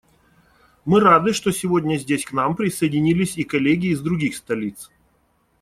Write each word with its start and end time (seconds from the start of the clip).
Мы 0.83 0.99
рады, 0.99 1.31
что 1.31 1.51
сегодня 1.51 1.95
здесь 1.97 2.25
к 2.25 2.33
нам 2.33 2.55
присоединились 2.55 3.37
и 3.37 3.43
коллеги 3.43 3.89
из 3.91 4.01
других 4.01 4.35
столиц. 4.35 4.89